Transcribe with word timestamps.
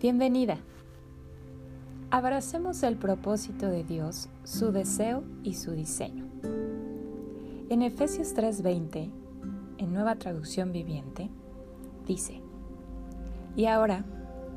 Bienvenida. 0.00 0.56
Abracemos 2.10 2.82
el 2.84 2.96
propósito 2.96 3.66
de 3.68 3.84
Dios, 3.84 4.30
su 4.44 4.72
deseo 4.72 5.22
y 5.42 5.56
su 5.56 5.72
diseño. 5.72 6.26
En 7.68 7.82
Efesios 7.82 8.32
3:20, 8.34 9.10
en 9.76 9.92
nueva 9.92 10.16
traducción 10.16 10.72
viviente, 10.72 11.28
dice, 12.06 12.40
y 13.56 13.66
ahora 13.66 14.06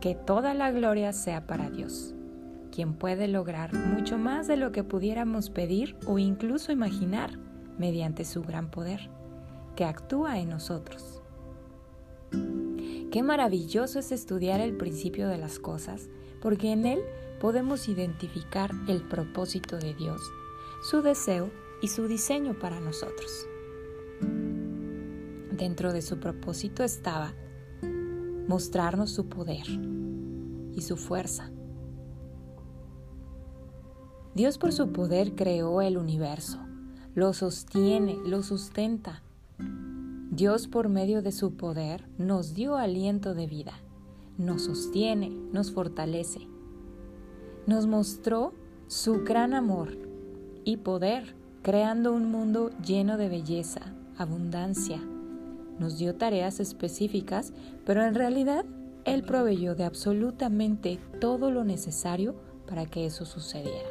que 0.00 0.16
toda 0.16 0.54
la 0.54 0.72
gloria 0.72 1.12
sea 1.12 1.46
para 1.46 1.70
Dios, 1.70 2.16
quien 2.72 2.94
puede 2.94 3.28
lograr 3.28 3.72
mucho 3.74 4.18
más 4.18 4.48
de 4.48 4.56
lo 4.56 4.72
que 4.72 4.82
pudiéramos 4.82 5.50
pedir 5.50 5.96
o 6.08 6.18
incluso 6.18 6.72
imaginar 6.72 7.38
mediante 7.78 8.24
su 8.24 8.42
gran 8.42 8.72
poder, 8.72 9.08
que 9.76 9.84
actúa 9.84 10.40
en 10.40 10.48
nosotros. 10.48 11.22
Qué 13.10 13.22
maravilloso 13.22 14.00
es 14.00 14.12
estudiar 14.12 14.60
el 14.60 14.76
principio 14.76 15.28
de 15.28 15.38
las 15.38 15.58
cosas, 15.58 16.10
porque 16.42 16.72
en 16.72 16.84
él 16.84 17.00
podemos 17.40 17.88
identificar 17.88 18.70
el 18.86 19.02
propósito 19.02 19.78
de 19.78 19.94
Dios, 19.94 20.20
su 20.82 21.00
deseo 21.00 21.50
y 21.80 21.88
su 21.88 22.06
diseño 22.06 22.58
para 22.58 22.80
nosotros. 22.80 23.46
Dentro 25.52 25.92
de 25.94 26.02
su 26.02 26.20
propósito 26.20 26.84
estaba 26.84 27.32
mostrarnos 28.46 29.10
su 29.10 29.28
poder 29.28 29.66
y 30.72 30.82
su 30.82 30.96
fuerza. 30.96 31.50
Dios 34.34 34.58
por 34.58 34.72
su 34.72 34.92
poder 34.92 35.34
creó 35.34 35.80
el 35.80 35.96
universo, 35.96 36.58
lo 37.14 37.32
sostiene, 37.32 38.18
lo 38.24 38.42
sustenta. 38.42 39.22
Dios 40.38 40.68
por 40.68 40.88
medio 40.88 41.20
de 41.20 41.32
su 41.32 41.56
poder 41.56 42.04
nos 42.16 42.54
dio 42.54 42.76
aliento 42.76 43.34
de 43.34 43.48
vida, 43.48 43.72
nos 44.36 44.66
sostiene, 44.66 45.30
nos 45.50 45.72
fortalece. 45.72 46.46
Nos 47.66 47.88
mostró 47.88 48.54
su 48.86 49.24
gran 49.24 49.52
amor 49.52 49.98
y 50.62 50.76
poder, 50.76 51.34
creando 51.62 52.12
un 52.12 52.30
mundo 52.30 52.70
lleno 52.86 53.16
de 53.16 53.28
belleza, 53.28 53.80
abundancia. 54.16 55.02
Nos 55.80 55.98
dio 55.98 56.14
tareas 56.14 56.60
específicas, 56.60 57.52
pero 57.84 58.04
en 58.04 58.14
realidad 58.14 58.64
Él 59.04 59.24
proveyó 59.24 59.74
de 59.74 59.86
absolutamente 59.86 61.00
todo 61.20 61.50
lo 61.50 61.64
necesario 61.64 62.36
para 62.68 62.86
que 62.86 63.06
eso 63.06 63.26
sucediera. 63.26 63.90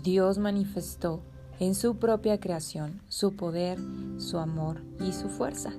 Dios 0.00 0.38
manifestó 0.38 1.22
en 1.62 1.76
su 1.76 1.94
propia 1.94 2.40
creación 2.40 3.00
su 3.06 3.36
poder, 3.36 3.78
su 4.16 4.38
amor 4.38 4.82
y 4.98 5.12
su 5.12 5.28
fuerza. 5.28 5.70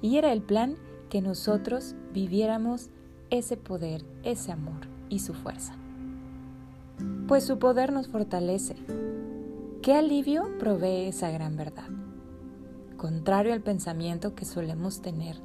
Y 0.00 0.16
era 0.16 0.32
el 0.32 0.42
plan 0.42 0.74
que 1.10 1.22
nosotros 1.22 1.94
viviéramos 2.12 2.90
ese 3.30 3.56
poder, 3.56 4.04
ese 4.24 4.50
amor 4.50 4.88
y 5.08 5.20
su 5.20 5.32
fuerza. 5.32 5.76
Pues 7.28 7.44
su 7.44 7.60
poder 7.60 7.92
nos 7.92 8.08
fortalece. 8.08 8.74
¿Qué 9.80 9.94
alivio 9.94 10.58
provee 10.58 11.06
esa 11.06 11.30
gran 11.30 11.56
verdad? 11.56 11.86
Contrario 12.96 13.52
al 13.52 13.62
pensamiento 13.62 14.34
que 14.34 14.44
solemos 14.44 15.02
tener 15.02 15.36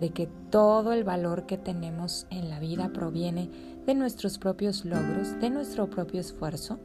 de 0.00 0.14
que 0.14 0.30
todo 0.48 0.94
el 0.94 1.04
valor 1.04 1.44
que 1.44 1.58
tenemos 1.58 2.26
en 2.30 2.48
la 2.48 2.58
vida 2.58 2.90
proviene 2.94 3.50
de 3.84 3.94
nuestros 3.94 4.38
propios 4.38 4.86
logros, 4.86 5.38
de 5.40 5.50
nuestro 5.50 5.90
propio 5.90 6.20
esfuerzo, 6.20 6.78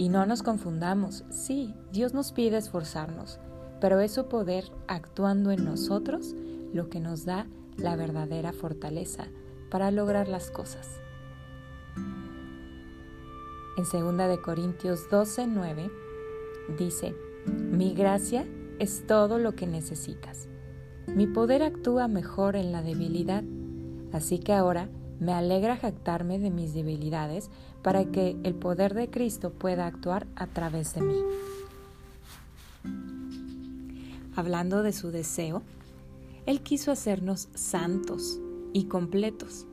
y 0.00 0.08
no 0.08 0.24
nos 0.24 0.42
confundamos, 0.42 1.24
sí, 1.28 1.74
Dios 1.92 2.14
nos 2.14 2.32
pide 2.32 2.56
esforzarnos, 2.56 3.38
pero 3.82 4.00
es 4.00 4.12
su 4.12 4.28
poder 4.28 4.64
actuando 4.88 5.50
en 5.50 5.62
nosotros 5.62 6.34
lo 6.72 6.88
que 6.88 7.00
nos 7.00 7.26
da 7.26 7.46
la 7.76 7.96
verdadera 7.96 8.54
fortaleza 8.54 9.26
para 9.70 9.90
lograr 9.90 10.26
las 10.26 10.50
cosas. 10.50 10.88
En 13.76 13.84
2 13.84 14.16
de 14.16 14.40
Corintios 14.40 15.00
12, 15.10 15.46
9 15.46 15.90
dice, 16.78 17.14
"Mi 17.44 17.92
gracia 17.92 18.46
es 18.78 19.06
todo 19.06 19.38
lo 19.38 19.54
que 19.54 19.66
necesitas. 19.66 20.48
Mi 21.08 21.26
poder 21.26 21.62
actúa 21.62 22.08
mejor 22.08 22.56
en 22.56 22.72
la 22.72 22.80
debilidad, 22.80 23.44
así 24.12 24.38
que 24.38 24.54
ahora 24.54 24.88
me 25.20 25.32
alegra 25.32 25.76
jactarme 25.76 26.38
de 26.38 26.50
mis 26.50 26.74
debilidades 26.74 27.50
para 27.82 28.06
que 28.06 28.36
el 28.42 28.54
poder 28.54 28.94
de 28.94 29.10
Cristo 29.10 29.50
pueda 29.50 29.86
actuar 29.86 30.26
a 30.34 30.46
través 30.46 30.94
de 30.94 31.02
mí. 31.02 31.22
Hablando 34.34 34.82
de 34.82 34.92
su 34.92 35.10
deseo, 35.10 35.62
Él 36.46 36.62
quiso 36.62 36.90
hacernos 36.90 37.48
santos 37.54 38.40
y 38.72 38.84
completos. 38.84 39.66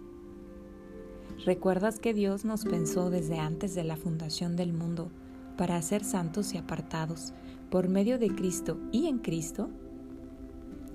¿Recuerdas 1.46 2.00
que 2.00 2.14
Dios 2.14 2.44
nos 2.44 2.66
pensó 2.66 3.10
desde 3.10 3.40
antes 3.40 3.74
de 3.74 3.86
la 3.86 3.96
fundación 3.96 4.58
del 4.58 4.74
mundo 4.74 5.10
para 5.56 5.82
ser 5.82 6.04
santos 6.04 6.54
y 6.54 6.58
apartados 6.58 7.34
por 7.70 7.88
medio 7.88 8.20
de 8.20 8.30
Cristo 8.36 8.78
y 8.92 9.08
en 9.08 9.20
Cristo? 9.20 9.70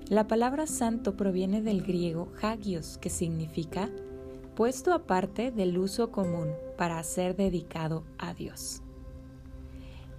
La 0.09 0.27
palabra 0.27 0.67
santo 0.67 1.15
proviene 1.15 1.61
del 1.61 1.81
griego 1.81 2.27
hagios, 2.41 2.97
que 2.99 3.09
significa 3.09 3.89
puesto 4.55 4.93
aparte 4.93 5.51
del 5.51 5.77
uso 5.77 6.11
común 6.11 6.49
para 6.77 7.01
ser 7.03 7.35
dedicado 7.35 8.03
a 8.17 8.33
Dios. 8.33 8.81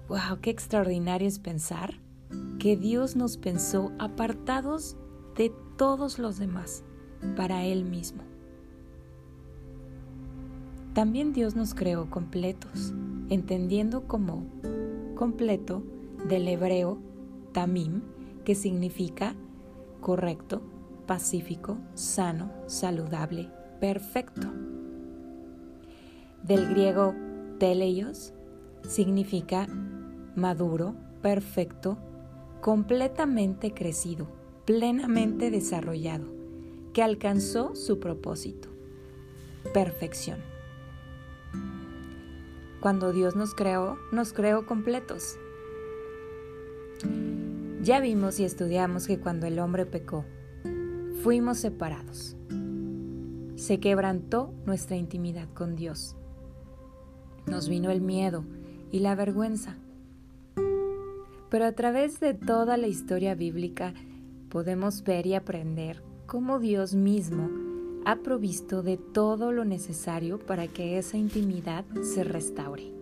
¡Wow! 0.08 0.40
¡Qué 0.42 0.50
extraordinario 0.50 1.28
es 1.28 1.38
pensar 1.38 1.94
que 2.58 2.76
Dios 2.76 3.16
nos 3.16 3.36
pensó 3.36 3.92
apartados 3.98 4.96
de 5.36 5.52
todos 5.76 6.18
los 6.18 6.38
demás 6.38 6.84
para 7.36 7.64
Él 7.64 7.84
mismo! 7.84 8.22
También 10.94 11.32
Dios 11.32 11.56
nos 11.56 11.74
creó 11.74 12.08
completos, 12.08 12.92
entendiendo 13.28 14.06
como 14.06 14.46
completo 15.16 15.82
del 16.28 16.46
hebreo 16.46 16.98
tamim, 17.52 18.02
que 18.44 18.54
significa 18.54 19.34
correcto, 20.00 20.62
pacífico, 21.06 21.78
sano, 21.94 22.52
saludable, 22.66 23.50
perfecto. 23.80 24.48
Del 26.42 26.68
griego 26.68 27.14
teleios 27.58 28.32
significa 28.86 29.66
maduro, 30.36 30.94
perfecto, 31.22 31.98
completamente 32.60 33.72
crecido, 33.72 34.28
plenamente 34.64 35.50
desarrollado, 35.50 36.26
que 36.92 37.02
alcanzó 37.02 37.74
su 37.74 37.98
propósito, 38.00 38.68
perfección. 39.72 40.38
Cuando 42.80 43.12
Dios 43.12 43.34
nos 43.34 43.54
creó, 43.54 43.96
nos 44.12 44.34
creó 44.34 44.66
completos. 44.66 45.38
Ya 47.80 48.00
vimos 48.00 48.38
y 48.40 48.44
estudiamos 48.44 49.06
que 49.06 49.18
cuando 49.18 49.46
el 49.46 49.58
hombre 49.58 49.86
pecó, 49.86 50.24
fuimos 51.22 51.58
separados 51.58 52.36
se 53.56 53.80
quebrantó 53.80 54.52
nuestra 54.66 54.96
intimidad 54.96 55.48
con 55.54 55.76
Dios. 55.76 56.16
Nos 57.46 57.68
vino 57.68 57.90
el 57.90 58.00
miedo 58.00 58.44
y 58.90 59.00
la 59.00 59.14
vergüenza. 59.14 59.76
Pero 61.50 61.66
a 61.66 61.72
través 61.72 62.20
de 62.20 62.34
toda 62.34 62.76
la 62.76 62.88
historia 62.88 63.34
bíblica 63.34 63.94
podemos 64.48 65.04
ver 65.04 65.26
y 65.26 65.34
aprender 65.34 66.02
cómo 66.26 66.58
Dios 66.58 66.94
mismo 66.94 67.48
ha 68.04 68.16
provisto 68.16 68.82
de 68.82 68.96
todo 68.96 69.52
lo 69.52 69.64
necesario 69.64 70.38
para 70.38 70.66
que 70.68 70.98
esa 70.98 71.16
intimidad 71.16 71.84
se 72.02 72.24
restaure. 72.24 72.92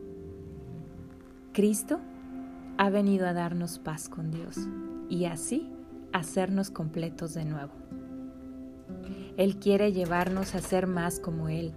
Cristo 1.52 2.00
ha 2.78 2.88
venido 2.90 3.26
a 3.26 3.32
darnos 3.32 3.78
paz 3.78 4.08
con 4.08 4.30
Dios 4.30 4.56
y 5.08 5.24
así 5.26 5.70
hacernos 6.12 6.70
completos 6.70 7.34
de 7.34 7.44
nuevo. 7.44 7.72
Él 9.36 9.56
quiere 9.56 9.92
llevarnos 9.92 10.54
a 10.54 10.60
ser 10.60 10.86
más 10.86 11.18
como 11.20 11.48
Él. 11.48 11.72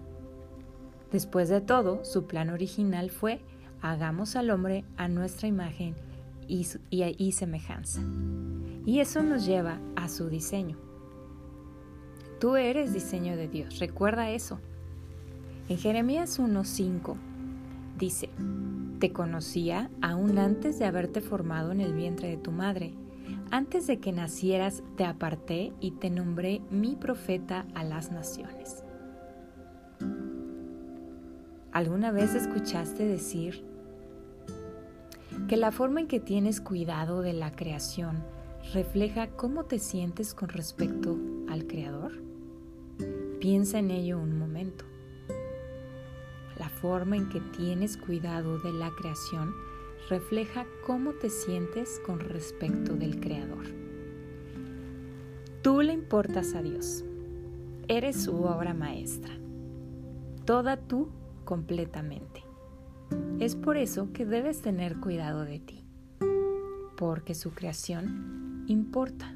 Después 1.11 1.49
de 1.49 1.61
todo, 1.61 2.03
su 2.03 2.27
plan 2.27 2.49
original 2.49 3.09
fue 3.09 3.39
hagamos 3.81 4.35
al 4.35 4.49
hombre 4.49 4.83
a 4.97 5.07
nuestra 5.07 5.47
imagen 5.47 5.95
y, 6.47 7.31
semejanza. 7.31 8.01
Y 8.85 8.99
eso 8.99 9.23
nos 9.23 9.45
lleva 9.45 9.79
a 9.95 10.07
su 10.09 10.29
diseño. 10.29 10.77
Tú 12.39 12.55
eres 12.55 12.93
diseño 12.93 13.35
de 13.35 13.47
Dios, 13.47 13.79
recuerda 13.79 14.31
eso. 14.31 14.59
En 15.69 15.77
Jeremías 15.77 16.39
1.5 16.39 17.15
dice, 17.97 18.29
te 18.99 19.11
conocía 19.11 19.89
aún 20.01 20.37
antes 20.37 20.77
de 20.77 20.85
haberte 20.85 21.21
formado 21.21 21.71
en 21.71 21.81
el 21.81 21.93
vientre 21.93 22.29
de 22.29 22.37
tu 22.37 22.51
madre 22.51 22.93
antes 23.55 23.87
de 23.87 24.01
que 24.01 24.11
nacieras 24.11 24.83
te 24.97 25.05
aparté 25.05 25.71
y 25.79 25.91
te 25.91 26.09
nombré 26.09 26.61
mi 26.69 26.97
profeta 26.97 27.65
a 27.73 27.85
las 27.85 28.11
naciones. 28.11 28.83
¿Alguna 31.71 32.11
vez 32.11 32.35
escuchaste 32.35 33.05
decir 33.05 33.63
que 35.47 35.55
la 35.55 35.71
forma 35.71 36.01
en 36.01 36.07
que 36.07 36.19
tienes 36.19 36.59
cuidado 36.59 37.21
de 37.21 37.31
la 37.31 37.55
creación 37.55 38.25
refleja 38.73 39.27
cómo 39.27 39.63
te 39.63 39.79
sientes 39.79 40.33
con 40.33 40.49
respecto 40.49 41.17
al 41.47 41.65
Creador? 41.65 42.11
Piensa 43.39 43.79
en 43.79 43.89
ello 43.89 44.19
un 44.19 44.37
momento. 44.37 44.83
La 46.59 46.67
forma 46.67 47.15
en 47.15 47.29
que 47.29 47.39
tienes 47.39 47.95
cuidado 47.95 48.59
de 48.59 48.73
la 48.73 48.91
creación 48.99 49.53
refleja 50.09 50.65
cómo 50.85 51.13
te 51.13 51.29
sientes 51.29 51.99
con 52.05 52.19
respecto 52.19 52.95
del 52.95 53.19
Creador. 53.19 53.65
Tú 55.61 55.81
le 55.81 55.93
importas 55.93 56.53
a 56.53 56.61
Dios. 56.61 57.03
Eres 57.87 58.23
su 58.23 58.43
obra 58.43 58.73
maestra. 58.73 59.33
Toda 60.45 60.77
tú 60.77 61.09
completamente. 61.43 62.43
Es 63.39 63.55
por 63.55 63.77
eso 63.77 64.11
que 64.13 64.25
debes 64.25 64.61
tener 64.61 64.99
cuidado 64.99 65.43
de 65.43 65.59
ti, 65.59 65.85
porque 66.97 67.33
su 67.33 67.51
creación 67.51 68.65
importa. 68.67 69.35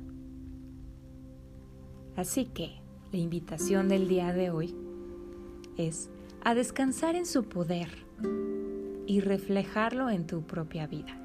Así 2.16 2.45
que 2.45 2.81
la 3.12 3.18
invitación 3.18 3.89
del 3.89 4.07
día 4.07 4.33
de 4.33 4.51
hoy 4.51 4.75
es 5.77 6.10
a 6.44 6.54
descansar 6.54 7.16
en 7.16 7.25
su 7.25 7.45
poder 7.45 7.89
y 9.09 9.21
reflejarlo 9.21 10.11
en 10.11 10.27
tu 10.27 10.44
propia 10.44 10.85
vida. 10.85 11.17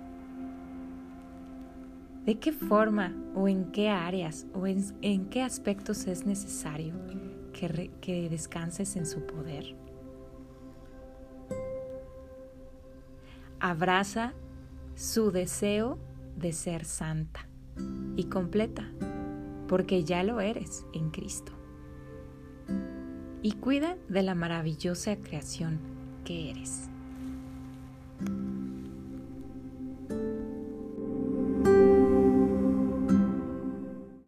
¿De 2.25 2.39
qué 2.39 2.51
forma 2.51 3.15
o 3.35 3.47
en 3.47 3.73
qué 3.73 3.91
áreas 3.91 4.47
o 4.55 4.67
en, 4.67 5.29
qué 5.29 5.43
aspectos 5.43 6.07
es 6.07 6.25
necesario 6.25 6.95
que, 7.53 7.91
que 8.01 8.31
descanses 8.31 8.97
en 8.97 9.05
su 9.05 9.27
poder? 9.27 9.77
Abraza 13.61 14.33
su 14.95 15.31
deseo 15.31 15.99
de 16.39 16.55
ser 16.55 16.87
santa 16.87 17.47
y 18.17 18.25
completa, 18.25 18.91
porque 19.69 20.05
ya 20.05 20.23
lo 20.23 20.41
eres 20.41 20.87
en 20.95 21.11
Cristo 21.11 21.53
y 23.43 23.53
cuida 23.53 23.99
de 24.09 24.23
la 24.23 24.35
maravillosa 24.35 25.17
creación 25.17 25.81
que 26.25 26.51
eres. 26.51 26.89